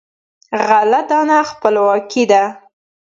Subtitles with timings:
[0.67, 2.43] غله دانه خپلواکي ده.